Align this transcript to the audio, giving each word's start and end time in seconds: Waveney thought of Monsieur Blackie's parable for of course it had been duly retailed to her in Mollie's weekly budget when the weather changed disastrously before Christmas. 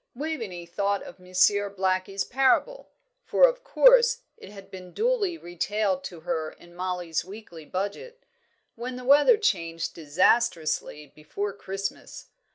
Waveney 0.15 0.65
thought 0.65 1.03
of 1.03 1.19
Monsieur 1.19 1.69
Blackie's 1.69 2.23
parable 2.23 2.89
for 3.23 3.47
of 3.47 3.63
course 3.63 4.23
it 4.35 4.49
had 4.49 4.71
been 4.71 4.93
duly 4.93 5.37
retailed 5.37 6.03
to 6.05 6.21
her 6.21 6.49
in 6.53 6.73
Mollie's 6.73 7.23
weekly 7.23 7.65
budget 7.65 8.23
when 8.73 8.95
the 8.95 9.05
weather 9.05 9.37
changed 9.37 9.93
disastrously 9.93 11.11
before 11.15 11.53
Christmas. 11.53 12.29